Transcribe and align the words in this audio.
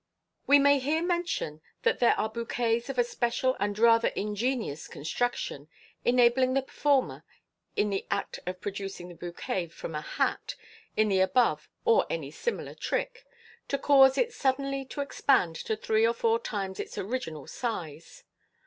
We 0.47 0.57
may 0.57 0.79
here 0.79 1.03
mention 1.03 1.61
that 1.83 1.99
there 1.99 2.15
are 2.19 2.27
bouquets 2.27 2.89
of 2.89 2.97
a 2.97 3.03
special 3.03 3.55
and 3.59 3.77
rather 3.77 4.07
ingenious 4.07 4.87
construction, 4.87 5.67
enabling 6.03 6.55
the 6.55 6.63
performer, 6.63 7.23
in 7.75 7.91
the 7.91 8.07
act 8.09 8.39
of 8.47 8.59
producing 8.61 9.09
the 9.09 9.13
bouquet 9.13 9.67
from 9.67 9.93
a 9.93 10.01
hat 10.01 10.55
in 10.97 11.07
the 11.07 11.19
above 11.19 11.69
or 11.85 12.07
any 12.09 12.31
similar 12.31 12.73
trick, 12.73 13.27
to 13.67 13.77
cause 13.77 14.17
it 14.17 14.33
suddenly 14.33 14.85
to 14.85 15.01
expand 15.01 15.55
to 15.57 15.75
three 15.75 16.07
or 16.07 16.15
four 16.15 16.39
times 16.39 16.79
its 16.79 16.97
original 16.97 17.45
size. 17.45 18.23